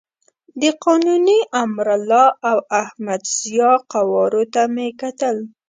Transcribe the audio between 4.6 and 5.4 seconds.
مې کتل.